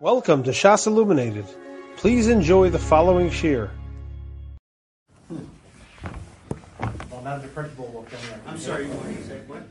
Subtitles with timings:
[0.00, 1.44] Welcome to Shas Illuminated.
[1.96, 3.68] Please enjoy the following shiur.
[5.28, 8.18] Well, now the principal walked in.
[8.46, 9.64] I'm sorry, what you said, what?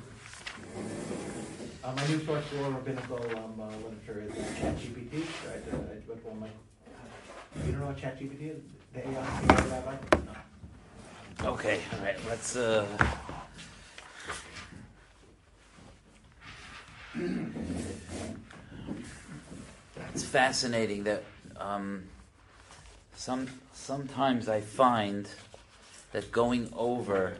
[1.81, 5.23] Uh, my new source for rabbinical um, uh, literature is uh, ChatGPT.
[5.47, 5.63] Right?
[5.71, 6.47] Uh, I went for my.
[7.65, 8.61] You don't know what ChatGPT is?
[8.93, 9.23] The AI
[9.69, 9.95] rabbi.
[11.41, 11.51] No.
[11.51, 12.57] Okay, all right, let's.
[12.57, 12.85] Uh...
[20.13, 21.23] It's fascinating that
[21.57, 22.03] um,
[23.15, 25.27] some sometimes I find
[26.11, 27.37] that going over.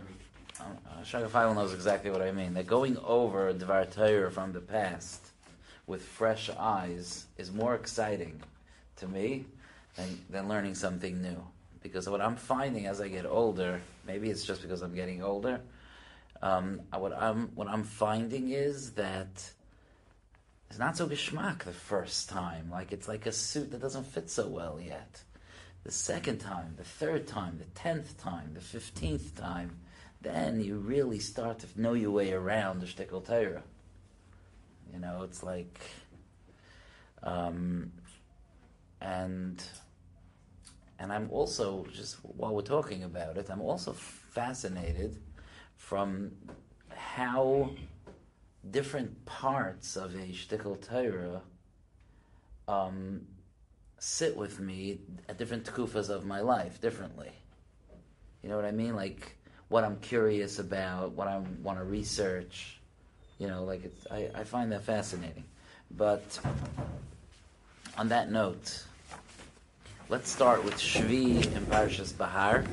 [0.60, 2.54] Uh, Shaka File knows exactly what I mean.
[2.56, 5.28] That going over Dvar Torah from the past
[5.86, 8.42] with fresh eyes is more exciting
[8.98, 9.46] to me
[9.96, 11.42] than, than learning something new.
[11.82, 15.62] Because what I'm finding as I get older, maybe it's just because I'm getting older.
[16.42, 19.52] Um, what I'm what I'm finding is that
[20.70, 22.70] it's not so geschmack the first time.
[22.70, 25.22] Like it's like a suit that doesn't fit so well yet.
[25.84, 29.80] The second time, the third time, the tenth time, the fifteenth time,
[30.22, 33.64] then you really start to know your way around the shtickle Torah.
[34.92, 35.80] You know, it's like,
[37.24, 37.92] um,
[39.00, 39.64] and
[41.00, 45.18] and I'm also just while we're talking about it, I'm also fascinated
[45.78, 46.32] from
[46.90, 47.70] how
[48.72, 51.42] different parts of a shtickle Torah
[52.68, 53.22] um,
[54.00, 57.32] sit with me at different kufas of my life differently.
[58.44, 58.96] You know what I mean?
[58.96, 59.36] Like
[59.70, 62.80] what I'm curious about, what I want to research.
[63.40, 65.44] You know, like it's, I, I find that fascinating.
[65.92, 66.40] But
[67.98, 68.84] on that note,
[70.10, 72.64] let's start with Shvi in Parshas Behar.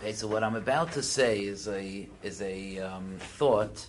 [0.00, 3.84] Okay, so what I'm about to say is a is a um, thought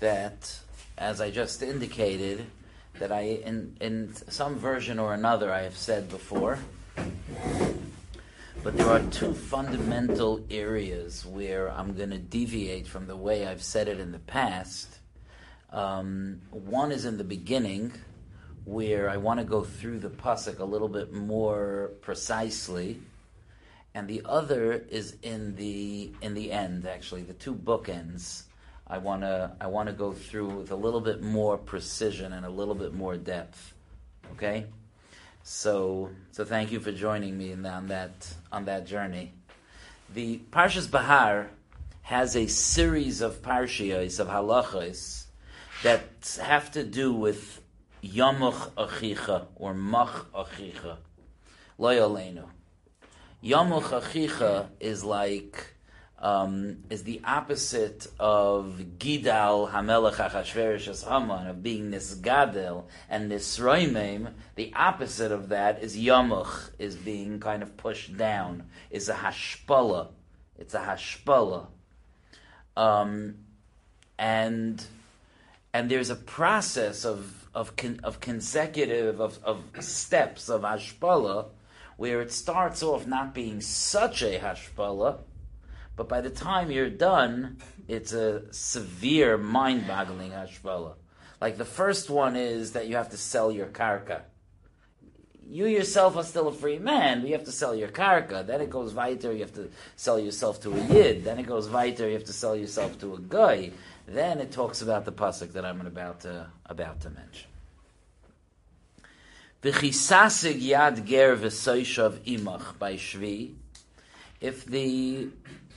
[0.00, 0.58] that,
[0.96, 2.46] as I just indicated,
[2.98, 6.58] that I in in some version or another I have said before.
[8.64, 13.62] But there are two fundamental areas where I'm going to deviate from the way I've
[13.62, 14.88] said it in the past.
[15.70, 17.92] Um, one is in the beginning,
[18.64, 23.02] where I want to go through the pasuk a little bit more precisely
[23.94, 26.86] and the other is in the in the end.
[26.86, 28.44] Actually, the two bookends.
[28.86, 32.74] I wanna I wanna go through with a little bit more precision and a little
[32.74, 33.74] bit more depth.
[34.32, 34.66] Okay,
[35.42, 39.32] so so thank you for joining me in, on that on that journey.
[40.14, 41.48] The Parshas Behar
[42.02, 45.24] has a series of parshiyos of halachos
[45.82, 47.60] that have to do with
[48.02, 50.96] yamuch achicha or mach achicha,
[51.78, 52.46] loyolenu.
[53.42, 55.74] Yamuch Achicha is like
[56.20, 64.30] um, is the opposite of Gidal Hamelech Achashverosh Haman of being Nisgadel and Nisroimim.
[64.54, 68.68] The opposite of that is Yamuch is being kind of pushed down.
[68.90, 70.10] Is a hashpala.
[70.56, 71.66] It's a hashpala.
[72.76, 73.38] Um,
[74.16, 74.84] and
[75.74, 81.46] and there's a process of of con, of consecutive of, of steps of hashpala
[82.02, 85.20] where it starts off not being such a hashpala,
[85.94, 90.94] but by the time you're done, it's a severe, mind-boggling hashpala.
[91.40, 94.22] Like the first one is that you have to sell your karka.
[95.48, 98.44] You yourself are still a free man, but you have to sell your karka.
[98.44, 101.22] Then it goes weiter, you have to sell yourself to a yid.
[101.22, 103.70] Then it goes weiter, you have to sell yourself to a guy.
[104.08, 107.51] Then it talks about the pasuk that I'm about to about to mention.
[109.62, 113.54] V'chisasig yad ger v'soishav imach by Shvi.
[114.40, 115.28] If the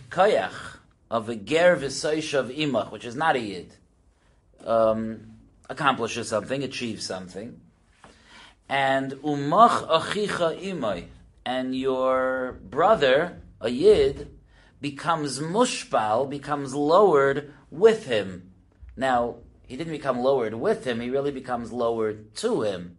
[0.09, 0.78] koyach
[1.12, 3.75] of a ger v'soishav imach, which is not a yid,
[4.66, 5.35] um,
[5.69, 7.62] accomplishes something, achieves something,
[8.68, 11.06] and umach achicha imay,
[11.45, 14.35] and your brother, a yid,
[14.81, 18.51] becomes mushbal, becomes lowered with him.
[18.97, 19.35] Now,
[19.68, 22.98] he didn't become lowered with him, he really becomes lowered to him.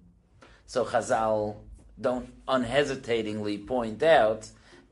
[0.66, 1.56] So Chazal
[2.00, 4.48] don't unhesitatingly point out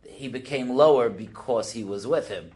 [0.08, 2.52] he became lower because he was with him.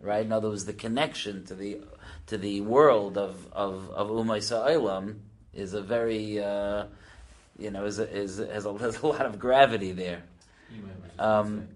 [0.00, 0.24] Right?
[0.24, 1.80] In other words, the connection to the
[2.26, 5.20] to the world of of of Umay Sa'ilam
[5.54, 6.84] is a very uh,
[7.58, 10.22] you know is a, is has a, has a lot of gravity there.
[11.18, 11.68] Um,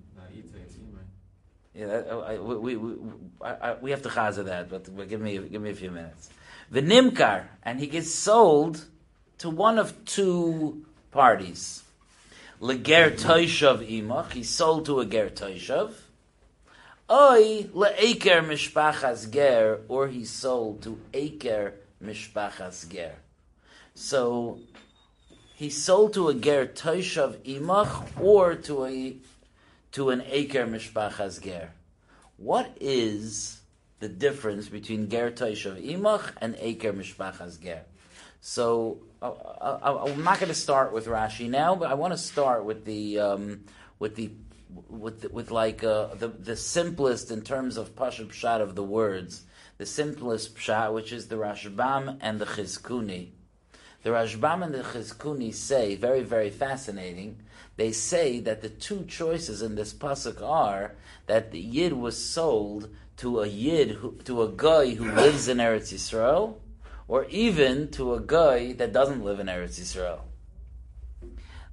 [1.74, 2.96] yeah, I, we, we,
[3.40, 6.28] I, we have to chaza that, but, but give me give me a few minutes.
[6.70, 8.84] The nimkar, and he gets sold
[9.40, 11.82] to one of two parties.
[12.60, 15.92] Leger Toishav Imach, he sold to a Ger Toishav.
[17.10, 21.72] Oi le'eker mishpachas ger, or he sold to Eker
[22.04, 23.14] mishpachas ger.
[23.94, 24.60] So
[25.56, 29.16] he sold to a ger toishav imach or to a
[29.92, 31.70] to an aker mishpachas ger.
[32.36, 33.60] What is
[33.98, 37.82] the difference between ger toishav imach and aker mishpachas ger?
[38.40, 42.64] So I, am not going to start with Rashi now, but I want to start
[42.64, 43.64] with the um,
[43.98, 44.30] with the
[44.88, 49.44] with with like uh, the the simplest in terms of pashup pshat of the words,
[49.76, 53.30] the simplest pshat, which is the Rashbam and the Chizkuni.
[54.02, 57.42] The Rashbam and the Chizkuni say very very fascinating.
[57.76, 60.96] They say that the two choices in this pasuk are
[61.26, 62.88] that the yid was sold
[63.18, 66.56] to a yid who, to a guy who lives in Eretz Yisrael,
[67.10, 70.20] or even to a guy that doesn't live in Eretz Yisrael.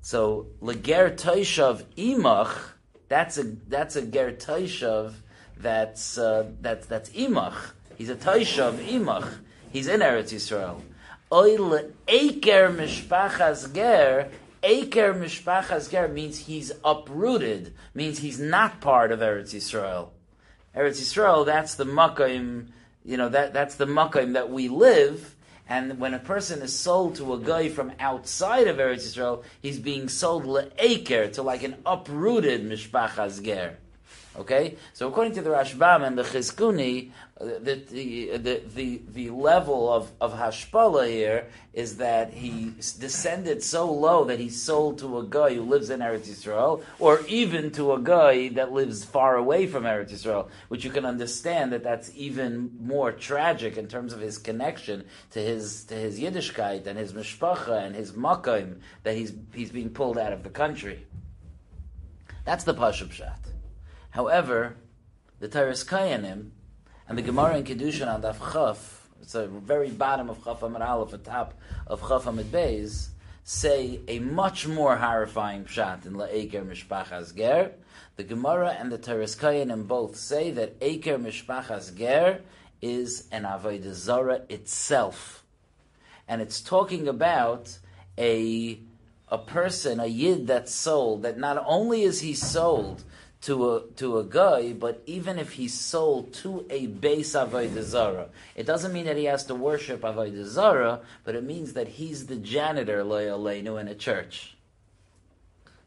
[0.01, 2.57] So leger toishav imach
[3.07, 5.13] that's a that's a ger taishav
[5.57, 7.56] that's uh, that's that's imach.
[8.00, 9.31] He's a taishav imach.
[9.72, 10.81] He's in Eretz Yisrael.
[11.31, 14.30] Oil eker mishpachas ger.
[14.63, 17.75] Eker mishpachas ger means he's uprooted.
[17.94, 20.10] Means he's not part of Eretz Yisrael.
[20.75, 21.45] Eretz Yisrael.
[21.45, 22.66] That's the makkah.
[23.07, 25.33] You know that that's the makkah that we live.
[25.69, 29.80] And when a person is sold to a guy from outside of Eretz Yisrael, he's
[29.80, 33.77] being sold le'eker, to like an uprooted mishpachas ger.
[34.38, 37.10] Okay, so according to the Rashbam and the Chizkuni,
[37.42, 42.72] uh, the, the, uh, the, the, the level of, of Hashpala here is that he
[43.00, 47.22] descended so low that he sold to a guy who lives in Eretz Yisrael, or
[47.28, 51.74] even to a guy that lives far away from Eretz Yisrael, which you can understand
[51.74, 56.86] that that's even more tragic in terms of his connection to his to his Yiddishkeit
[56.86, 61.07] and his mishpacha and his makaim that he's he's being pulled out of the country.
[62.45, 63.47] That's the Pashup Shat.
[64.18, 64.78] However,
[65.40, 66.50] the Toras Kohanim
[67.08, 70.81] and the Gemara in Kedushin on Daf Chaf, it's the very bottom of Chaf Amid
[70.81, 71.54] Aleph, the top
[71.86, 73.10] of Chaf Amid Beis,
[73.44, 77.74] say a much more horrifying pshat in La'eker Mishpachas Ger.
[78.16, 82.42] The Gemara and the Toras Kohanim both say that Eker Mishpachas Ger
[82.81, 85.44] is an Avodah Zarah itself.
[86.28, 87.78] And it's talking about
[88.18, 88.80] a
[89.30, 93.04] a person, a yid that's sold, that not only is he sold
[93.42, 98.30] to a to a guy, but even if he's sold to a base avodah zara,
[98.56, 102.25] it doesn't mean that he has to worship avodah zara, but it means that he's
[102.25, 104.57] the janitor loyalenu in a church.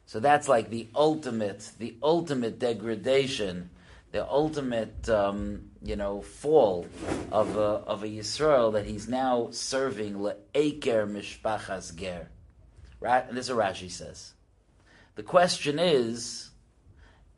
[0.07, 3.71] So that's like the ultimate, the ultimate degradation,
[4.11, 6.87] the ultimate, um, you know, fall
[7.31, 12.29] of a, of a Yisrael that he's now serving le'eker mishpachas ger.
[12.99, 13.25] Right?
[13.29, 14.33] And this is what Rashi says.
[15.15, 16.50] The question is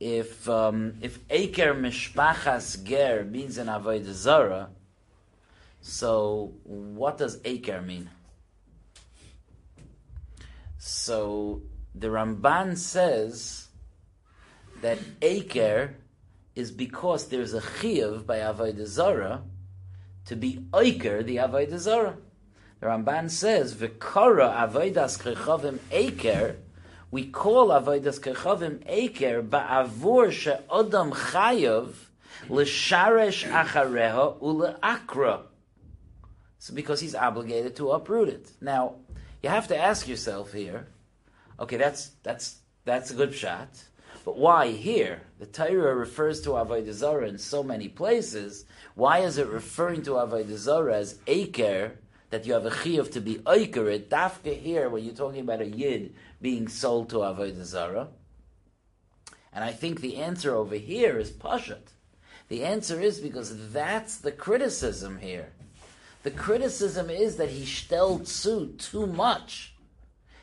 [0.02, 4.70] if um, if Eker Mishpachas Ger means an Avodah Zara,
[5.80, 8.10] so what does Eker mean?
[10.78, 11.62] So
[11.94, 13.68] the Ramban says
[14.80, 15.94] that Eker
[16.56, 19.44] is because there's a chiyuv by Avodah Zara
[20.24, 22.16] to be Eker the Avodah Zara.
[22.80, 26.56] The Ramban says, "V'kara Avodas Krechavim Eker."
[27.12, 31.92] We call avodas kechavim eker ba'avur she'odam chayav
[32.48, 35.42] l'sharesh achareha ule'akra.
[36.58, 38.50] So because he's obligated to uproot it.
[38.60, 38.94] Now,
[39.42, 40.86] you have to ask yourself here,
[41.60, 43.68] okay, that's, that's, that's a good shot,
[44.24, 45.22] but why here?
[45.38, 48.64] The Torah refers to Avodah Zarah in so many places.
[48.94, 51.92] Why is it referring to Avodah Zarah as Aker,
[52.32, 55.60] that you have a chiyuv to be Aker it, dafka here, when you're talking about
[55.60, 58.08] a Yid being sold to Avodah Zarah?
[59.52, 61.92] And I think the answer over here is Pashat.
[62.48, 65.52] The answer is because that's the criticism here.
[66.22, 69.74] The criticism is that he stelled zu too much.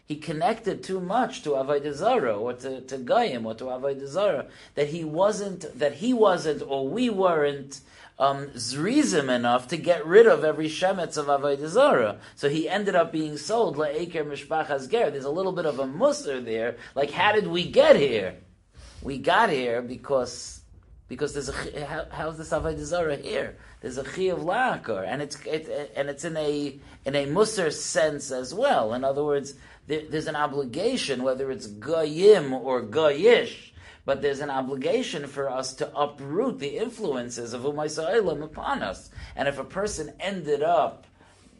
[0.05, 4.46] He connected too much to Avodah Zarah or to, to Goyim or to Avodah Zarah
[4.75, 7.81] that he wasn't, that he wasn't or we weren't
[8.19, 12.19] um, zrizim enough to get rid of every shemetz of Avodah Zarah.
[12.35, 15.09] So he ended up being sold la'eker mishpachas ger.
[15.09, 16.75] There's a little bit of a musr there.
[16.95, 18.35] Like, how did we get here?
[19.01, 20.57] We got here because
[21.07, 23.57] because there's a how, how's the Avodah Zarah here?
[23.81, 27.71] There's a chi of la'akar, and it's it, and it's in a in a musr
[27.71, 28.93] sense as well.
[28.93, 29.53] In other words,
[29.88, 33.71] there, there's an obligation, whether it's goyim or goyish
[34.05, 39.09] but there's an obligation for us to uproot the influences of Umaysa'ilam upon us.
[39.35, 41.05] And if a person ended up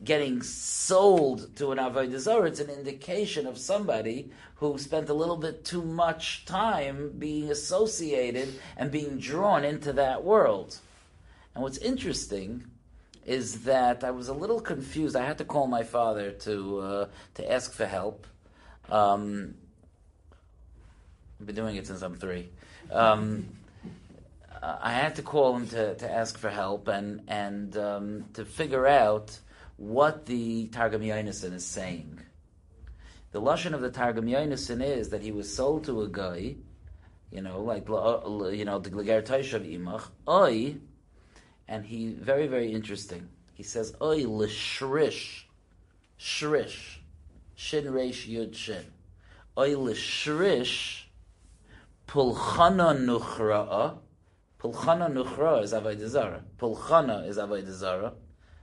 [0.04, 5.38] getting sold to an Avodah Zarah, it's an indication of somebody who spent a little
[5.38, 10.78] bit too much time being associated and being drawn into that world.
[11.54, 12.66] And what's interesting
[13.26, 15.16] is that I was a little confused.
[15.16, 18.26] I had to call my father to uh, to ask for help.
[18.90, 19.56] Um,
[21.40, 22.50] I've been doing it since I'm three.
[22.92, 23.48] Um,
[24.62, 28.86] I had to call him to, to ask for help and and um, to figure
[28.86, 29.40] out
[29.78, 32.20] what the Targum Yonason is saying.
[33.32, 36.56] The lashon of the Targum Yonason is that he was sold to a guy,
[37.32, 40.76] you know, like uh, you know the Gleger Taishav Imach, oi,
[41.70, 43.30] and he very very interesting.
[43.54, 45.44] He says oi l'shrish,
[46.20, 47.00] shrish,
[47.56, 48.86] shin reish yud shin,
[49.58, 50.99] oi l'shrish,
[52.10, 53.98] pulchana nuchra'a.
[54.60, 56.44] Pulchana nuchra is avodah zara.
[56.58, 58.14] Pulchana is avodah zara.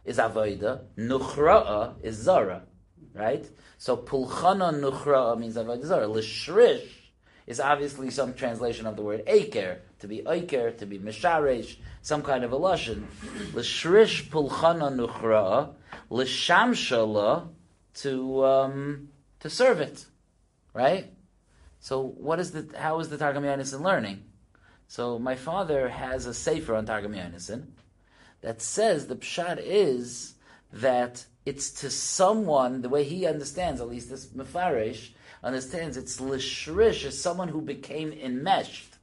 [0.04, 0.82] Is avodah.
[0.98, 2.62] Nuchra'a is zara.
[3.14, 3.48] Right?
[3.78, 6.06] So pulchana nuchra'a means avodah zara.
[6.06, 6.88] Lishrish
[7.46, 12.22] is obviously some translation of the word aker, to be oiker, to be misharesh, some
[12.22, 13.04] kind of a lashon.
[13.52, 15.72] Lishrish pulchana nuchra'a,
[16.10, 17.48] lishamshala,
[17.94, 20.04] to um, to serve it,
[20.74, 21.12] right?
[21.86, 24.24] So what is the how is the Targum Yonason learning?
[24.88, 27.66] So my father has a sefer on Targum Yonason
[28.40, 30.34] that says the pshat is
[30.72, 35.10] that it's to someone the way he understands, at least this mefarish
[35.44, 38.96] understands, it's lishrish is someone who became enmeshed,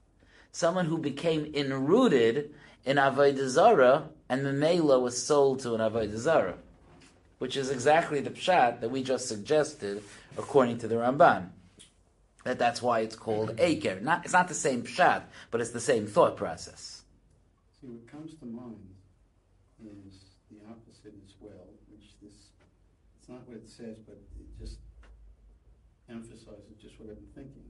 [0.51, 6.55] someone who became enrooted in avodah zara, and memela was sold to an avodah zara,
[7.37, 10.03] which is exactly the pshat that we just suggested
[10.37, 11.47] according to the Ramban
[12.43, 14.01] that that's why it's called Aker.
[14.01, 17.03] Not, it's not the same pshat, but it's the same thought process.
[17.79, 18.89] See, what comes to mind
[19.81, 20.13] is
[20.51, 22.33] the opposite as well, which this,
[23.19, 24.77] it's not what it says, but it just
[26.09, 27.63] emphasizes just what I've been thinking.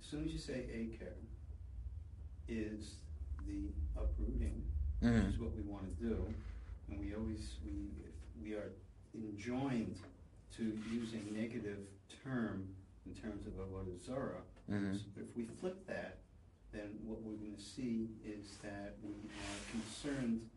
[0.00, 1.12] As soon as you say Aker,
[2.48, 2.94] is
[3.46, 4.62] the uprooting,
[5.02, 5.24] Mhm.
[5.24, 6.32] which is what we want to do,
[6.88, 8.70] and we always, we, if we are
[9.14, 9.98] enjoined
[10.56, 11.78] to use a negative
[12.22, 12.68] term
[13.06, 14.42] in terms of avodah zara.
[14.70, 14.98] Mhm.
[15.16, 16.18] If we flip that,
[16.72, 20.48] then what we're going to see is that we are concerned,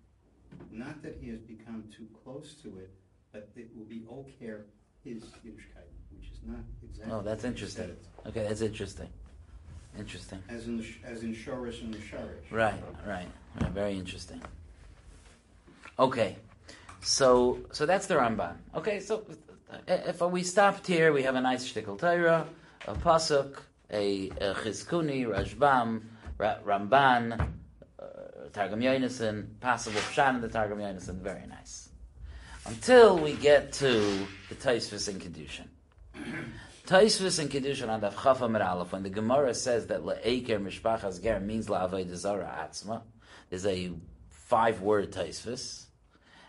[0.72, 2.89] not that he has become too close to it,
[3.32, 4.56] but it will be okay
[5.03, 7.13] his Yiddishkeit, which is not exactly.
[7.13, 7.86] Oh, that's what he interesting.
[7.86, 8.27] said.
[8.27, 9.10] Okay, that's interesting.
[9.98, 10.44] Interesting.
[10.50, 12.51] As in the, sh- as in Shorish and the Sharish.
[12.51, 13.27] Right, right,
[13.62, 13.72] right.
[13.72, 14.41] Very interesting.
[15.98, 16.38] Okay,
[17.01, 18.56] so so that's the Ramban.
[18.75, 19.24] Okay, so
[19.88, 22.47] if we stopped here, we have a nice shtickle Torah,
[22.88, 23.57] a pasuk,
[23.91, 26.01] a, a chizkuni, Rashbam,
[26.38, 27.39] Ra- Ramban,
[27.99, 28.05] uh,
[28.53, 31.21] Targum Yonason, possible pshat in the Targum Yonason.
[31.21, 31.89] Very nice.
[32.65, 35.67] Until we get to the Tosfos and Kedushin.
[36.85, 41.21] Tosfos and Kedushin on Daf Chaf Amid Aleph, when the Gemara says that Le'eker Mishpachas
[41.21, 43.01] Ger means La'avay Zara Atzma,
[43.49, 43.91] there's a
[44.29, 45.85] five-word Tosfos,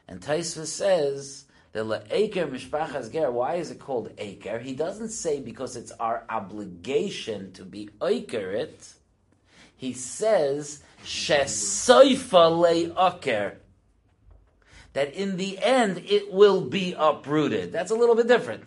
[0.08, 4.60] and Tosfos says that Le'eker Mishpachas Ger, why is it called Eker?
[4.60, 8.94] He doesn't say because it's our obligation to be Eker it.
[9.76, 13.54] He says, Shesoifa Le'aker,
[14.92, 17.72] that in the end it will be uprooted.
[17.72, 18.64] That's a little bit different.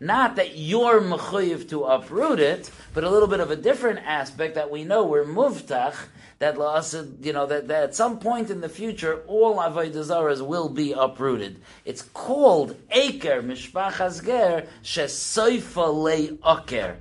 [0.00, 4.54] Not that you're mechuyev to uproot it, but a little bit of a different aspect
[4.54, 5.94] that we know we're muvtach
[6.38, 10.46] that la'asad, you know that, that at some point in the future all avodah zaras
[10.46, 11.60] will be uprooted.
[11.84, 16.96] It's called aker mishpachas ger shesoifa le'aker.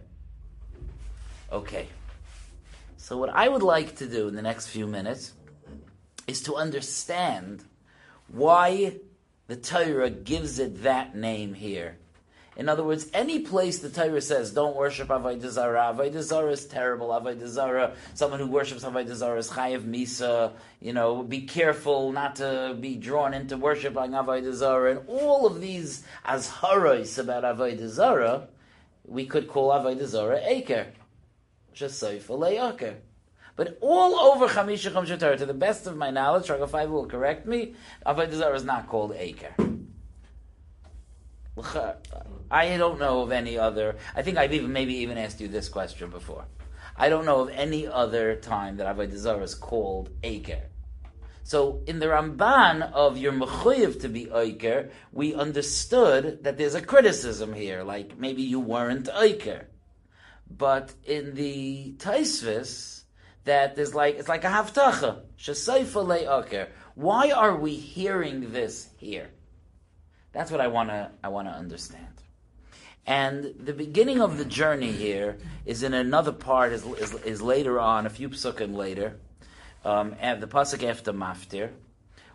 [1.52, 1.88] Okay.
[2.98, 5.34] So what I would like to do in the next few minutes
[6.28, 7.64] is to understand
[8.28, 8.98] why
[9.48, 11.98] the Torah gives it that name here.
[12.58, 16.66] In other words, any place the Torah says, don't worship Avodah Zarah, Avodah Zarah is
[16.66, 22.12] terrible, Avodah Zarah, someone who worships Avodah Zarah is Chayev Misa, you know, be careful
[22.12, 27.88] not to be drawn into worshiping Avodah Zarah, and all of these azharos about Avodah
[27.90, 28.48] Zarah,
[29.06, 30.88] we could call Avodah Zarah Aker.
[31.76, 32.96] Seifa Le'aker.
[33.56, 37.46] But all over Chamisha Chum to the best of my knowledge, Raga 5 will correct
[37.46, 39.67] me, Avodah Zarah is not called Aker.
[42.52, 43.98] I don't know of any other.
[44.16, 46.46] I think I've even maybe even asked you this question before.
[46.96, 50.62] I don't know of any other time that Avodah Zarah is called Aker.
[51.44, 56.82] So in the Ramban of your mechuyev to be Aker, we understood that there's a
[56.82, 59.66] criticism here, like maybe you weren't Aker.
[60.50, 63.04] But in the Tosfos,
[63.48, 66.68] that there's like it's like a haftacha shesayfa le'aker.
[66.96, 69.30] Why are we hearing this here?
[70.38, 72.22] That's what I wanna I wanna understand.
[73.08, 77.80] And the beginning of the journey here is in another part is is, is later
[77.80, 79.18] on a few psukim later,
[79.84, 81.72] um, and the pasuk after maftir,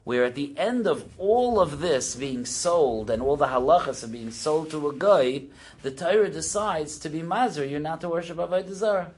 [0.03, 4.09] where at the end of all of this being sold and all the halachas are
[4.09, 5.45] being sold to a guy,
[5.83, 9.13] the Torah decides to be mazer, you're not to worship Avodah Zarah.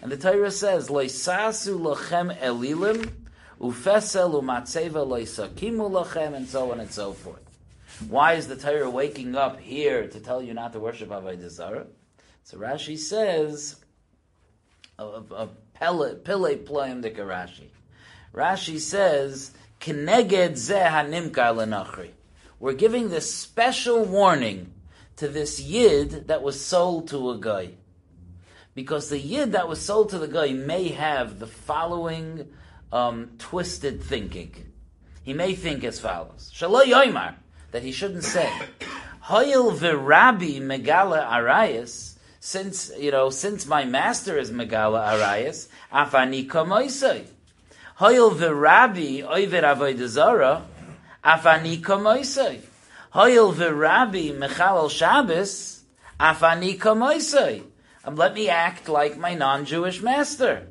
[0.00, 3.12] And the Torah says, Loisasu lochem elilim,
[3.60, 7.41] ufesel umatzeva loisakimu lochem, and so on and so forth.
[8.08, 11.86] Why is the Torah waking up here to tell you not to worship Avodah Zarah?
[12.44, 13.76] So Rashi says,
[14.98, 16.14] a pele
[16.56, 17.68] ployim de Rashi.
[18.34, 22.10] Rashi says, Keneged zeh hanimkar lenachri.
[22.60, 24.72] We're giving this special warning
[25.16, 27.72] to this yid that was sold to a guy.
[28.74, 32.48] Because the yid that was sold to the guy may have the following
[32.92, 34.72] um, twisted thinking.
[35.24, 36.50] He may think as follows.
[36.52, 37.34] Shalom yoimar,
[37.72, 38.50] that he shouldn't say.
[39.24, 47.26] Hoyil v'rabi megala arayas, since, you know, since my master is megala arayas, afani kamoisai.
[47.98, 50.62] Hoyil v'rabi oiver avodah zara,
[51.24, 52.60] afani kamoisai.
[53.14, 55.82] Hoyil v'rabi mechalal Shabbos,
[56.20, 57.64] afani kamoisai.
[58.04, 60.66] Um, let me act like my non-Jewish master.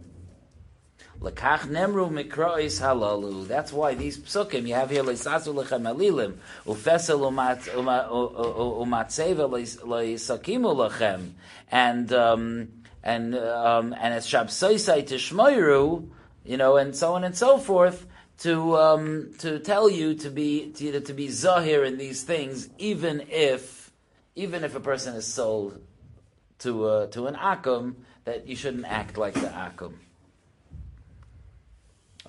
[1.22, 3.48] Lekach nemru mikrois halalu.
[3.48, 7.20] That's why these psukim you have here leisasu lechem elilim ufesel
[9.84, 11.32] leisakimu lechem
[11.72, 12.70] and um,
[13.04, 16.10] and um, and as shabsoisai tishmoiru,
[16.44, 18.08] you know, and so on and so forth
[18.40, 23.22] to um, to tell you to be to, to be zahir in these things, even
[23.30, 23.92] if
[24.36, 25.80] even if a person is sold
[26.58, 27.94] to uh, to an akum,
[28.25, 29.94] that you shouldn't act like the akum.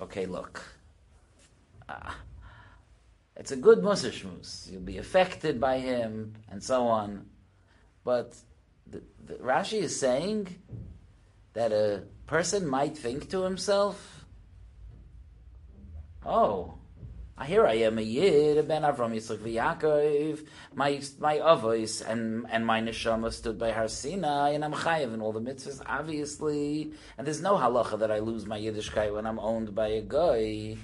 [0.01, 0.61] Okay, look.
[1.87, 2.17] Ah,
[3.35, 4.11] it's a good Musa
[4.71, 7.25] You'll be affected by him and so on.
[8.03, 8.35] But
[8.87, 10.55] the, the, Rashi is saying
[11.53, 14.25] that a person might think to himself,
[16.25, 16.75] oh,
[17.41, 22.79] here I am a Yid, Ben Avram Yitzchak v'Yakov, my, my avos and, and my
[22.79, 27.41] neshama stood by Har Sinai, and I'm chayiv in all the mitzvahs, obviously, and there's
[27.41, 30.77] no halacha that I lose my Yiddishkeit when I'm owned by a guy,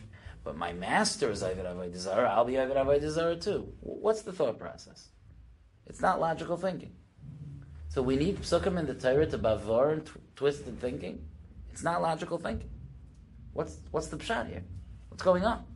[0.43, 3.71] but my master is Ayvid Avodah I'll be Ayvid Avodah too.
[3.81, 5.09] What's the thought process?
[5.85, 6.93] It's not logical thinking.
[7.89, 11.25] So we need psukim in the Torah to bavar and twisted thinking?
[11.71, 12.69] It's not logical thinking.
[13.53, 14.63] What's, what's the pshat here?
[15.09, 15.68] What's going on?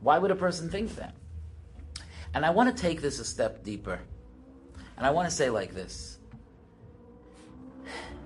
[0.00, 1.14] Why would a person think that?
[2.34, 4.00] And I want to take this a step deeper.
[4.96, 6.18] And I want to say like this.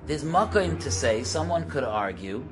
[0.06, 2.46] There's makim to say, someone could argue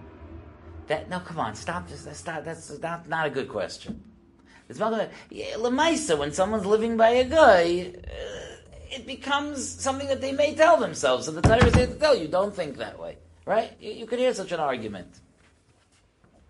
[0.87, 4.02] that, no, come on, stop, just, stop, that's not, not a good question.
[4.66, 8.52] There's makim, yeah, Lamaisa, when someone's living by a guy, uh,
[8.90, 11.26] it becomes something that they may tell themselves.
[11.26, 13.18] So the Torah is here to tell you, don't think that way.
[13.44, 13.72] Right?
[13.80, 15.20] You, you could hear such an argument.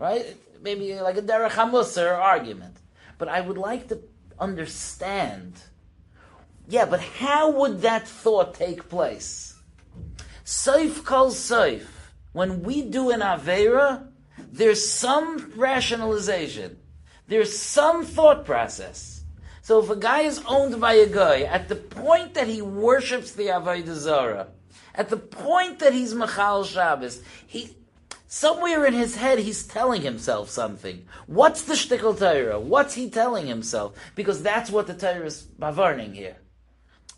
[0.02, 0.36] Right?
[0.62, 2.76] maybe like a derech hamusar argument.
[3.18, 4.00] But I would like to
[4.38, 5.54] understand.
[6.68, 9.54] Yeah, but how would that thought take place?
[10.44, 11.86] Saif kol saif.
[12.32, 14.08] When we do an avera,
[14.50, 16.78] there's some rationalization.
[17.28, 19.24] There's some thought process.
[19.60, 23.32] So if a guy is owned by a guy, at the point that he worships
[23.32, 24.48] the Avodah Zarah,
[24.94, 27.76] at the point that he's Machal Shabbos, he,
[28.35, 31.05] Somewhere in his head, he's telling himself something.
[31.27, 32.59] What's the shtickle Torah?
[32.59, 33.95] What's he telling himself?
[34.14, 36.38] Because that's what the Torah is bavarning here.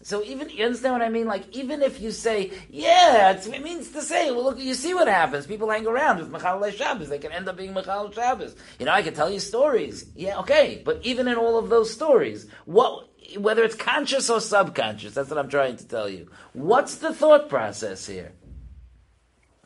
[0.03, 1.29] So even you understand what I mean?
[1.29, 5.07] Like even if you say, yeah, it means to say, well, look, you see what
[5.07, 5.47] happens.
[5.47, 7.11] People hang around with Machal Shabbos.
[7.11, 8.57] They can end up being Machal Shabbos.
[8.81, 10.07] You know, I can tell you stories.
[10.17, 15.15] Yeah, okay, but even in all of those stories, what whether it's conscious or subconscious,
[15.15, 16.29] that's what I'm trying to tell you.
[16.55, 18.33] What's the thought process here?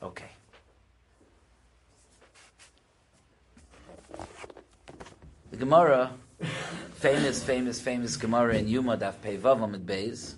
[0.03, 0.33] Okay.
[5.59, 6.13] Gemara,
[6.95, 10.35] famous, famous, famous Gemara in Yuma Daf Peivav Amid Beis.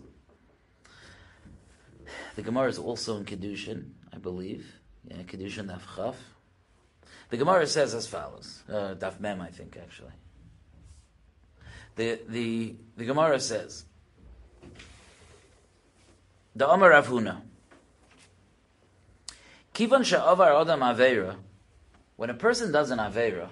[2.36, 4.80] The Gemara is also in Kedushin, I believe.
[5.06, 6.16] Yeah, Kedushin Daf Chaf.
[7.28, 8.62] The Gemara says as follows.
[8.66, 10.12] Uh, Daf Mem, I think, actually.
[11.96, 13.84] The, the, the Gemara says,
[16.56, 17.42] the Omer Rav Huna,
[19.74, 21.36] Kivan she'avar adam aveira,
[22.16, 23.50] when a person does an aveira,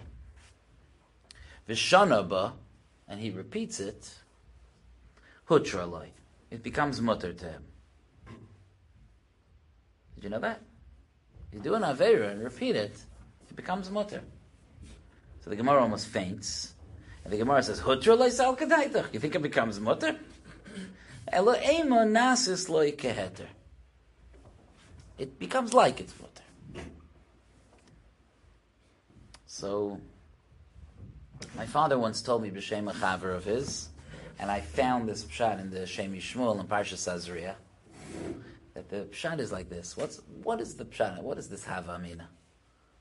[1.69, 2.53] Vishanaba,
[3.07, 4.15] and he repeats it,
[5.49, 6.09] Hutralai.
[6.51, 7.65] It becomes mutter to him.
[10.15, 10.63] Did you know that?
[11.53, 12.97] You do an Avera and repeat it,
[13.49, 14.23] it becomes mutter.
[15.43, 16.75] So the Gemara almost faints.
[17.25, 18.57] And the Gemara says, Hutralai sal.
[19.13, 20.17] You think it becomes mutter?
[21.33, 23.47] Elo'ema nasis loy keheter.
[25.19, 26.85] It becomes like it's mutter.
[29.47, 30.01] So
[31.57, 33.89] My father once told me b'shem a chaver of his,
[34.39, 37.55] and I found this pshat in the Shem Shmuel in Parsha Sazria,
[38.75, 39.97] that the pshat is like this.
[39.97, 41.23] What's what is the pshat?
[41.23, 42.29] What is this hava amina?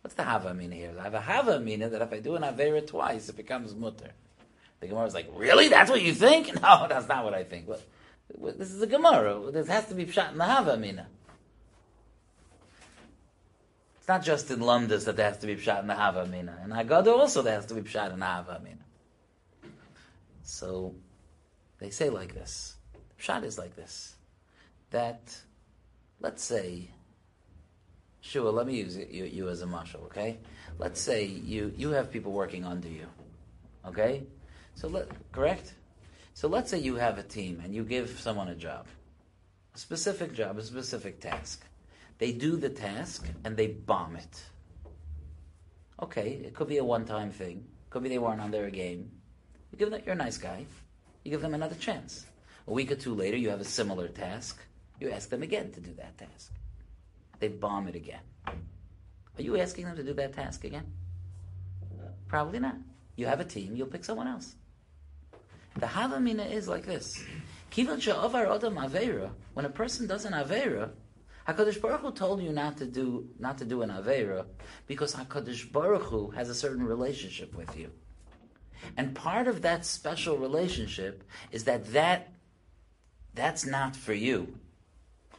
[0.01, 0.93] What's the hava amina here?
[0.99, 4.11] I have a hava amina that if I do an avera twice, it becomes mutter.
[4.79, 5.69] The Gemara is like, really?
[5.69, 6.53] That's what you think?
[6.61, 7.67] No, that's not what I think.
[7.67, 7.79] Well,
[8.57, 9.51] this is a Gemara.
[9.51, 11.07] This has to be pshat in the hava amina.
[14.07, 16.57] It's not just in Lumdas that there has to be pshat in the hava amina.
[16.63, 18.85] In Haggadah also there has to be pshat in the hava amina.
[20.43, 20.95] So
[21.79, 22.75] they say like this.
[23.19, 24.15] Pshat is like this.
[24.91, 25.37] That,
[26.21, 26.87] let's say,
[28.21, 30.37] Shua, let me use you, you as a marshal, okay?
[30.79, 33.07] Let's say you, you have people working under you,
[33.85, 34.23] okay?
[34.75, 35.73] So let, correct?
[36.33, 38.85] So let's say you have a team and you give someone a job,
[39.75, 41.65] a specific job, a specific task.
[42.17, 44.43] They do the task and they bomb it.
[46.01, 47.65] Okay, it could be a one-time thing.
[47.89, 49.11] Could be they weren't on their game.
[49.71, 50.65] You give them, you're a nice guy.
[51.23, 52.25] You give them another chance.
[52.67, 54.59] A week or two later, you have a similar task.
[54.99, 56.51] You ask them again to do that task.
[57.39, 58.21] They bomb it again.
[58.45, 60.85] Are you asking them to do that task again?
[62.27, 62.75] Probably not.
[63.15, 64.55] You have a team, you'll pick someone else.
[65.75, 67.23] The Havamina is like this.
[67.75, 70.89] When a person does an avera,
[71.47, 74.45] Hakadosh Baruch Hu told you not to do not to do an avera
[74.85, 77.89] because Hakadosh Baruch Hu has a certain relationship with you,
[78.97, 82.33] and part of that special relationship is that that
[83.33, 84.59] that's not for you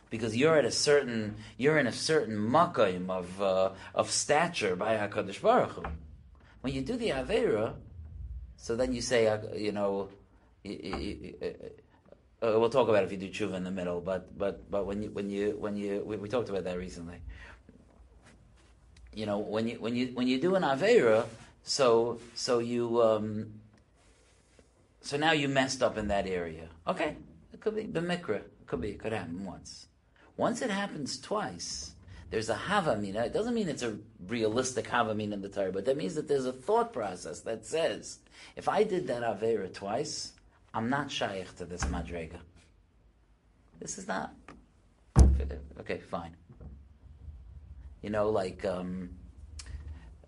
[0.08, 4.96] because you're at a certain you're in a certain makayim of uh, of stature by
[4.96, 5.82] Hakadosh Baruch Hu.
[6.62, 7.74] When you do the avera,
[8.56, 10.08] so then you say uh, you know
[12.42, 15.02] uh, we'll talk about if you do tshuva in the middle, but but but when
[15.02, 17.16] you when you when you we, we, talked about that recently.
[19.12, 21.26] You know when you when you when you do an avera,
[21.62, 23.54] so so you um,
[25.00, 26.68] so now you messed up in that area.
[26.86, 27.16] Okay,
[27.52, 28.36] it could be b'mikra.
[28.36, 29.86] It could be it could happen once.
[30.36, 31.92] Once it happens twice,
[32.30, 33.26] there's a havamina.
[33.26, 33.98] It doesn't mean it's a
[34.28, 38.20] realistic havamina in the Torah, but that means that there's a thought process that says,
[38.54, 40.34] if I did that avera twice,
[40.74, 42.38] I'm not shaykh to this madrega.
[43.80, 44.34] This is not.
[45.80, 46.34] Okay, fine.
[48.02, 49.10] You know, like um,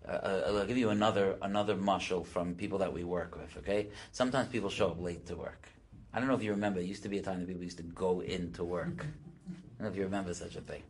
[0.07, 3.55] uh, uh, I'll give you another another mushal from people that we work with.
[3.57, 5.67] Okay, sometimes people show up late to work.
[6.13, 6.79] I don't know if you remember.
[6.79, 9.05] It used to be a time that people used to go into work.
[9.05, 10.83] I don't know if you remember such a thing.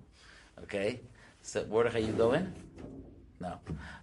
[0.64, 1.02] Okay,
[1.42, 2.54] so Mordechai, you go in?
[3.40, 3.60] No.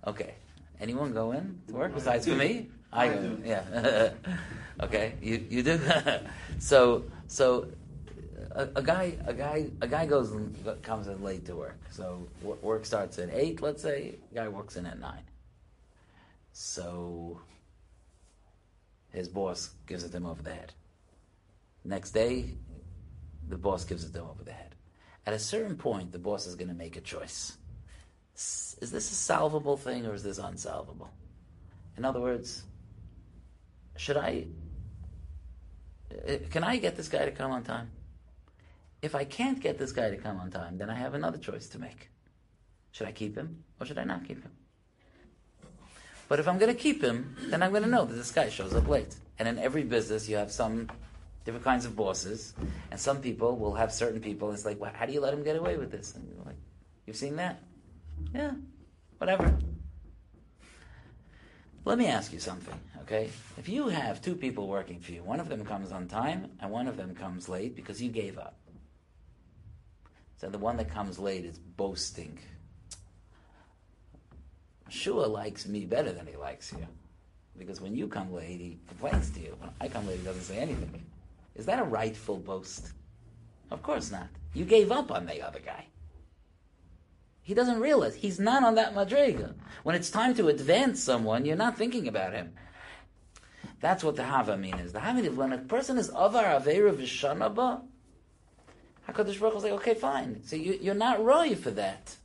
[0.06, 0.34] Okay.
[0.80, 2.68] Anyone go in to work besides for me?
[2.92, 3.42] I, I do.
[3.44, 4.10] Yeah.
[4.82, 5.14] okay.
[5.20, 5.80] You you do.
[6.58, 7.68] so so
[8.52, 11.78] a, a, guy a guy a guy goes and comes in late to work.
[11.90, 13.60] So work starts at eight.
[13.60, 15.22] Let's say guy works in at nine.
[16.52, 17.40] So
[19.10, 20.72] his boss gives it to him over the head.
[21.84, 22.56] Next day,
[23.48, 24.74] the boss gives it to him over the head.
[25.26, 27.56] At a certain point, the boss is going to make a choice.
[28.34, 31.10] Is this a solvable thing or is this unsolvable?
[31.96, 32.64] In other words,
[33.98, 34.46] should I,
[36.12, 37.90] uh, can I get this guy to come on time?
[39.02, 41.68] If I can't get this guy to come on time, then I have another choice
[41.70, 42.08] to make.
[42.92, 44.52] Should I keep him or should I not keep him?
[46.28, 48.48] But if I'm going to keep him, then I'm going to know that this guy
[48.50, 49.16] shows up late.
[49.38, 50.88] And in every business, you have some
[51.44, 52.54] different kinds of bosses,
[52.90, 54.52] and some people will have certain people.
[54.52, 56.14] It's like, well, how do you let him get away with this?
[56.14, 56.58] And you're like,
[57.06, 57.62] you've seen that?
[58.34, 58.52] Yeah,
[59.16, 59.56] whatever.
[61.84, 63.30] Let me ask you something, okay?
[63.56, 66.70] If you have two people working for you, one of them comes on time and
[66.70, 68.58] one of them comes late because you gave up.
[70.36, 72.38] So the one that comes late is boasting.
[74.88, 76.86] Shua likes me better than he likes you.
[77.58, 79.56] Because when you come late, he complains to you.
[79.58, 81.04] When I come late, he doesn't say anything.
[81.56, 82.92] Is that a rightful boast?
[83.70, 84.28] Of course not.
[84.54, 85.87] You gave up on the other guy.
[87.48, 89.54] He doesn't realize he's not on that madrega.
[89.82, 92.52] When it's time to advance someone, you're not thinking about him.
[93.80, 94.92] That's what the havamin is.
[94.92, 97.80] The havamin is when a person is avar avera v'shanaba,
[99.08, 100.42] Hakadosh Baruch Hu is like, okay, fine.
[100.44, 102.16] So you, are not roy for that.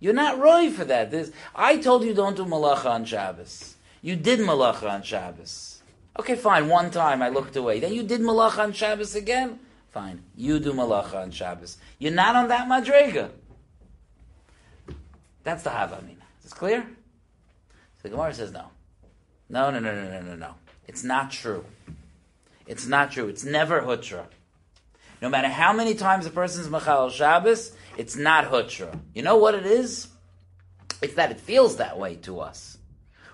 [0.00, 1.12] You're not roy for that.
[1.12, 3.76] There's, I told you don't do malacha on Shabbos.
[4.02, 5.80] You did malacha on Shabbos.
[6.18, 6.68] Okay, fine.
[6.68, 7.78] One time I looked away.
[7.78, 9.60] Then you did malacha on Shabbos again.
[9.90, 10.24] Fine.
[10.34, 11.78] You do malacha on Shabbos.
[12.00, 13.30] You're not on that madrega.
[15.46, 16.26] That's the Havamina.
[16.38, 16.80] Is this clear?
[16.82, 18.64] So the Gemara says no.
[19.48, 20.54] No, no, no, no, no, no, no.
[20.88, 21.64] It's not true.
[22.66, 23.28] It's not true.
[23.28, 24.24] It's never Hutra.
[25.22, 28.98] No matter how many times a person's Machal Shabbos, it's not Hutra.
[29.14, 30.08] You know what it is?
[31.00, 32.78] It's that it feels that way to us.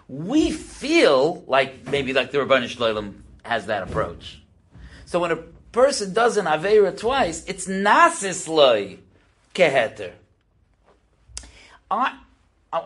[0.07, 4.43] we feel like maybe like the Ribbono Shel Olam has that approach.
[5.07, 8.99] So when a person does an Aveira twice, it's nasis loy
[9.55, 10.13] keheter.
[11.93, 12.19] I,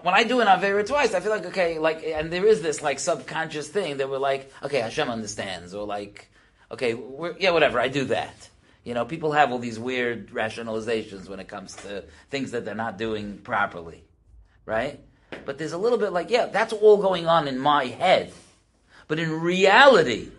[0.02, 2.82] when I do an Avera twice, I feel like, okay, like, and there is this,
[2.82, 6.28] like, subconscious thing that we're like, okay, Hashem understands, or like,
[6.70, 6.98] okay,
[7.38, 8.48] yeah, whatever, I do that.
[8.84, 12.74] You know, people have all these weird rationalizations when it comes to things that they're
[12.74, 14.04] not doing properly,
[14.64, 15.00] right?
[15.44, 18.32] But there's a little bit like, yeah, that's all going on in my head.
[19.08, 20.30] But in reality,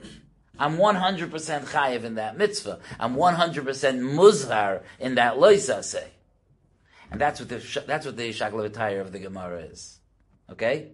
[0.60, 2.80] I'm 100% chayiv in that mitzvah.
[3.00, 6.08] I'm 100% muzhar in that loisa say.
[7.12, 10.00] And that's what the that's what the shakla of the Gemara is.
[10.52, 10.92] Okay?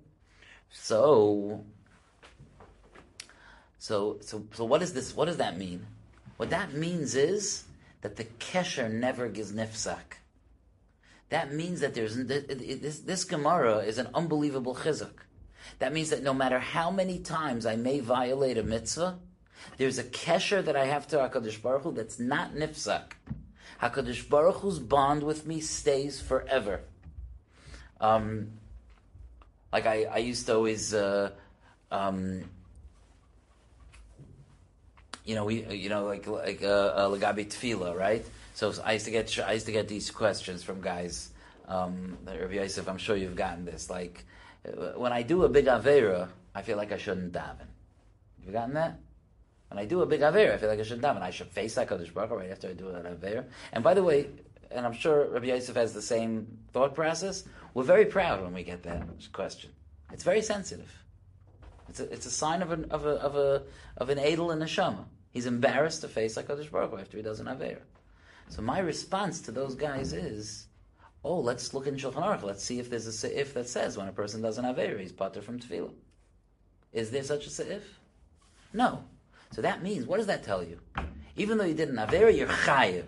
[0.72, 1.64] So
[3.80, 5.86] so so so what is this what does that mean?
[6.38, 7.64] What that means is
[8.02, 10.20] that the kesher never gives nifsak.
[11.30, 15.24] That means that there's this, this Gemara is an unbelievable chizuk.
[15.80, 19.18] That means that no matter how many times I may violate a mitzvah,
[19.78, 23.14] there's a kesher that I have to Hakadosh Baruch Hu that's not nifsak.
[23.84, 26.82] Hakadosh Baruch Hu's bond with me stays forever.
[28.00, 28.52] Um,
[29.74, 31.32] like I, I used to always, uh,
[31.92, 32.44] um,
[35.26, 38.26] you know, we, you know, like like uh, uh, lagabi tefillah, right?
[38.54, 41.32] So I used to get I used to get these questions from guys.
[41.68, 43.90] Um, Rabbi Yosef, I'm sure you've gotten this.
[43.90, 44.24] Like
[44.66, 47.68] uh, when I do a big avera, I feel like I shouldn't daven.
[48.44, 49.00] You've gotten that?
[49.74, 51.24] When I do a big aver, I feel like I should daven.
[51.24, 53.46] I should face HaKadosh Baruch right after I do an aver.
[53.72, 54.28] And by the way,
[54.70, 58.62] and I'm sure Rabbi Yosef has the same thought process, we're very proud when we
[58.62, 59.72] get that question.
[60.12, 60.94] It's very sensitive.
[61.90, 63.64] It's a, it's a sign of an, of a, of a,
[63.98, 65.08] of an Adel and a Shama.
[65.32, 67.82] He's embarrassed to face HaKadosh Baruch after he does an aver.
[68.50, 70.68] So my response to those guys is,
[71.24, 72.44] oh, let's look in Shulchan Aruch.
[72.44, 75.12] Let's see if there's a seif that says when a person does an aver, he's
[75.12, 75.94] pater from tefillah.
[76.92, 77.82] Is there such a seif?
[78.72, 79.06] No.
[79.54, 80.80] So that means, what does that tell you?
[81.36, 83.06] Even though you did an Avera, you're chayiv.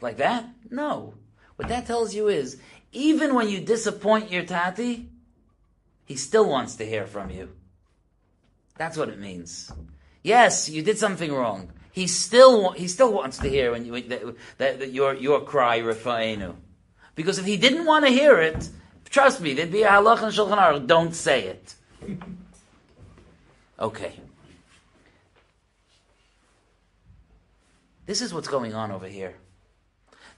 [0.00, 0.48] Like that?
[0.70, 1.14] No.
[1.56, 2.58] What that tells you is,
[2.92, 5.08] even when you disappoint your tati,
[6.04, 7.50] he still wants to hear from you.
[8.76, 9.72] That's what it means.
[10.22, 11.72] Yes, you did something wrong.
[11.92, 14.22] He still he still wants to hear when you, that,
[14.58, 16.54] that, that your your cry refainu.
[17.14, 18.68] Because if he didn't want to hear it,
[19.08, 20.86] trust me, there'd be a halach and shulchan aruch.
[20.86, 21.74] Don't say it.
[23.80, 24.12] Okay.
[28.06, 29.34] This is what's going on over here.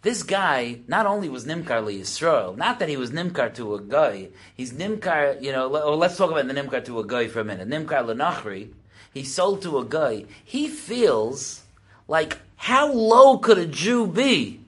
[0.00, 3.80] This guy not only was Nimkar li Yisrael, not that he was Nimkar to a
[3.80, 7.40] guy, he's Nimkar, you know, oh, let's talk about the Nimkar to a guy for
[7.40, 7.68] a minute.
[7.68, 8.70] Nimkar Lenachri,
[9.12, 10.24] he sold to a guy.
[10.44, 11.62] He feels
[12.06, 14.60] like, how low could a Jew be?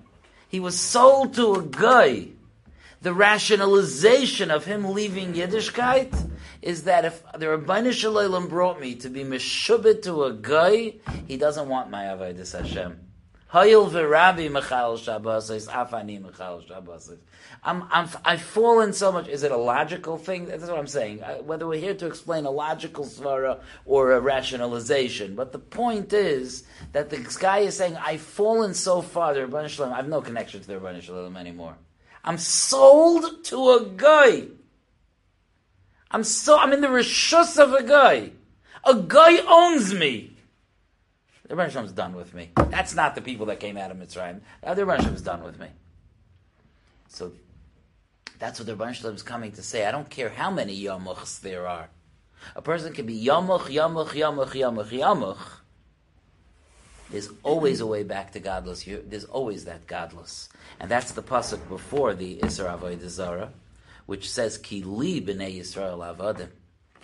[0.48, 2.28] He was sold to a guy.
[3.02, 6.29] The rationalization of him leaving Yiddishkeit
[6.62, 10.94] is that if the Ribbono Shel Olam brought me to be meshubit to a guy,
[11.26, 13.00] he doesn't want my avodas Hashem.
[13.52, 17.12] Hayil v'Rabbi mechal shabbos afani mechal shabbos.
[17.64, 19.26] I'm, I'm, I've fallen so much.
[19.26, 20.46] Is it a logical thing?
[20.46, 21.18] That's what I'm saying.
[21.44, 26.62] Whether we're here to explain a logical svara or a rationalization, but the point is
[26.92, 30.08] that the guy is saying, "I've fallen so far." The Ribbono Shel Olam, I have
[30.08, 31.76] no connection to the Ribbono Shel Olam anymore.
[32.22, 34.46] I'm sold to a guy.
[36.10, 38.30] I'm so I'm in the rishus of a guy.
[38.84, 40.36] A guy owns me.
[41.46, 42.50] The Rebbe is done with me.
[42.56, 44.40] That's not the people that came out of Mitzrayim.
[44.62, 45.66] The Rebbe is done with me.
[47.08, 47.32] So
[48.38, 49.86] that's what the Rebbe is coming to say.
[49.86, 51.88] I don't care how many yamuchs there are.
[52.56, 55.38] A person can be yamuch, yamuch, yamuch, yamuch, yamuch.
[57.10, 58.84] There's always a way back to godless.
[58.84, 63.52] There's always that godless, and that's the pasuk before the Isra Avodah Zarah
[64.10, 66.48] which says Ki li b'nei Yisrael avadim.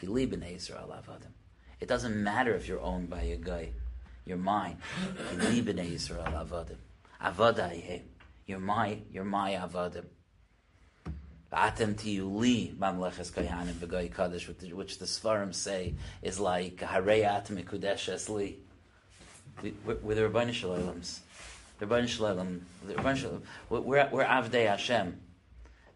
[0.01, 1.31] Ki li b'nei Yisrael avadim.
[1.79, 3.69] It doesn't matter if you're owned by a guy.
[4.25, 4.79] You're mine.
[5.31, 6.79] Ki li b'nei Yisrael avadim.
[7.23, 8.01] Avadai
[8.47, 10.07] You're my, you're my avadim.
[11.53, 17.63] Atem tiyu li mamleches kohanim v'goy kadosh, which the Svarim say is like harei atem
[17.63, 18.59] ikudesh li.
[19.63, 21.21] We're the Ribbono Shel Olam's.
[21.79, 23.43] The Ribbono Shel Olam.
[23.69, 25.21] We're, we're Avdei Hashem.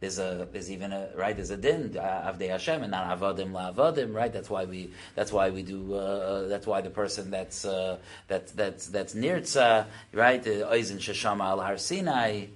[0.00, 3.52] There's a there's even a right there's a din uh, avdei Hashem and not avodim
[3.52, 4.32] la avodim right?
[4.32, 7.98] That's why we that's why we do uh, uh that's why the person that's uh,
[8.26, 10.42] that's that's that's nirtza right?
[10.42, 12.46] Oizen shashama al har Sinai.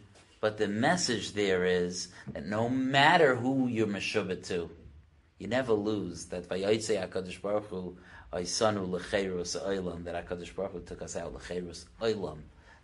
[0.41, 4.71] But the message there is that no matter who you're meshubit to
[5.39, 7.97] you never lose that vayayitze Hakadosh Baruch Hu
[8.33, 12.39] Aisanu lecherus oilam that Hakadosh Baruch Hu took us out lecherus oilam.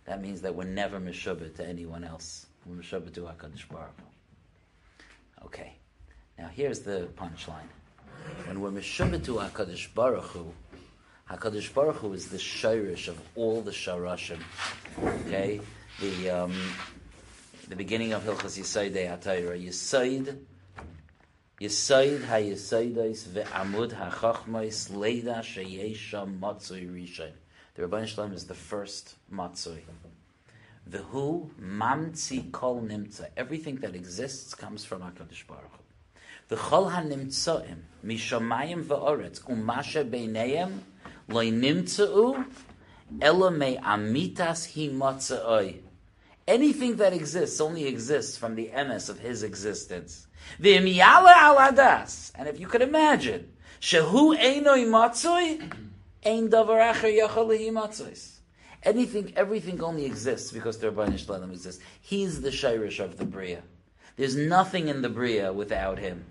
[0.05, 2.45] That means that we're never meshubit to anyone else.
[2.65, 4.10] We're meshubit to Hakadosh Baruch Hu
[5.45, 5.73] Okay.
[6.37, 7.69] Now here's the punchline.
[8.45, 10.53] When we're Meshubah HaKadosh Baruch Hu,
[11.29, 14.39] HaKadosh Baruch Hu is the shirish of all the sharashim.
[15.25, 15.61] Okay?
[15.99, 16.53] The, um,
[17.67, 19.65] the beginning of Hilchas Yisaid HaTorah.
[19.65, 20.37] Yisaid,
[21.59, 27.31] Yisaid HaYisaidos Ve'amud HaChachmais Leida Sheyesha Matzui Rishon.
[27.75, 29.81] The Ribbono Shel Olam is the first Matzui.
[30.91, 33.27] The who mamtzi kol nimtza.
[33.37, 35.83] Everything that exists comes from Hakadosh Baruch Hu.
[36.49, 40.79] The chol hanimtzaim mishamayim va'oretz umasha beineim
[41.29, 42.45] loy nimtzau
[43.21, 45.79] ela me amitas hi matzai.
[46.45, 50.27] Anything that exists only exists from the emes of his existence.
[50.59, 52.33] V'imiyala al hadas.
[52.35, 55.71] And if you could imagine, shehu einoi matzoi,
[56.25, 58.40] ein davar acher yachal lehi matzois.
[58.83, 61.83] Anything, everything only exists because the Ribbono Shel Olam exists.
[62.01, 63.61] He's the Shirish of the Bria.
[64.15, 66.25] There's nothing in the Bria without him.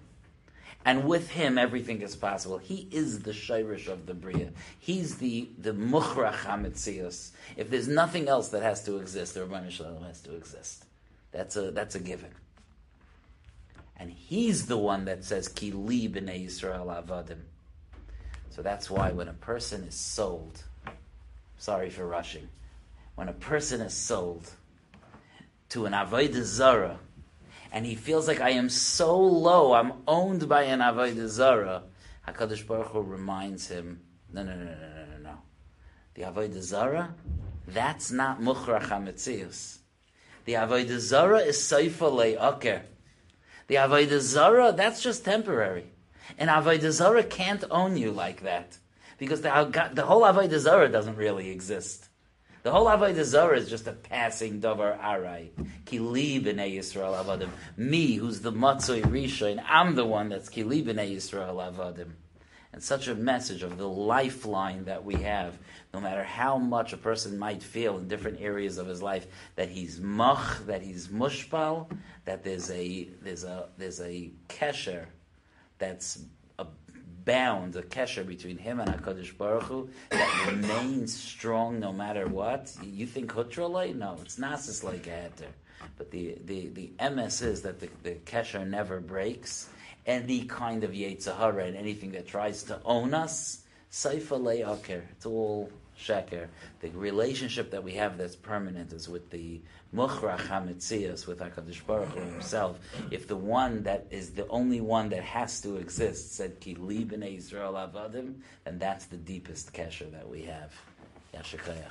[0.85, 2.59] And with him, everything is possible.
[2.59, 4.51] He is the Shirish of the Bria.
[4.79, 7.31] He's the, the Mukhrach HaMetzios.
[7.57, 10.87] If there's nothing else that has to exist, the Ribbono Shel Olam has to exist.
[11.33, 12.31] That's a, that's a given.
[13.97, 17.41] And he's the one that says, Ki li b'nei Yisrael avadim.
[18.49, 20.65] So that's why when a person is sold,
[21.61, 22.49] Sorry for rushing.
[23.17, 24.51] When a person is sold
[25.69, 26.99] to an Avodah Zara,
[27.71, 31.83] and he feels like I am so low, I'm owned by an Avodah Zara,
[32.27, 34.01] HaKadosh Baruch Hu reminds him,
[34.33, 35.39] no, no, no, no, no, no, no.
[36.15, 37.15] The Avodah Zara,
[37.69, 39.81] that's not Mukhrach HaMetzius.
[40.47, 42.85] The Avodah Zara is Seifa Le'aker.
[43.67, 45.93] The Avodah Zara, that's just temporary.
[46.39, 48.79] And Avodah Zara can't own you like that
[49.21, 52.09] because the, the whole Avodah Zarah doesn't really exist.
[52.63, 55.51] The whole Avodah Zarah is just a passing davar arai.
[55.85, 57.51] Kili b'nei Yisrael avadim.
[57.77, 62.13] Me, who's the matzoi rishon, I'm the one that's kili b'nei Yisrael avadim.
[62.73, 65.59] And such a message of the lifeline that we have,
[65.93, 69.69] no matter how much a person might feel in different areas of his life, that
[69.69, 71.91] he's mach, that he's mushpal,
[72.25, 75.07] that there's a there's a there's a kesher
[75.79, 76.21] that's
[77.31, 82.75] bound, a kesher between him and Hakadosh Baruch Hu that remains strong no matter what.
[82.83, 83.95] You think hutralay?
[83.95, 85.53] No, it's nasis like a heter.
[85.97, 89.69] But the, the, the MS is that the, the kesher never breaks.
[90.07, 93.63] Any kind of Yetzirah and anything that tries to own us,
[93.93, 95.03] seifa le'aker.
[95.13, 96.49] It's all sheker.
[96.81, 99.61] The relationship that we have that's permanent is with the
[99.95, 102.79] Mukhrach HaMetzias, with HaKadosh Baruch Hu himself.
[103.11, 107.05] If the one that is the only one that has to exist said, Ki li
[107.05, 110.73] b'nei Yisrael avadim, then that's the deepest kesher that we have.
[111.35, 111.91] Yashikayach.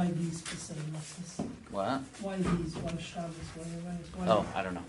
[0.00, 1.42] Why these specific lessons?
[1.70, 2.00] What?
[2.22, 2.74] Why these?
[2.76, 3.34] Why Shabbos?
[3.54, 4.06] Why Yevais?
[4.16, 4.82] Why Oh, I don't know.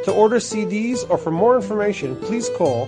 [0.05, 2.87] To order CDs or for more information, please call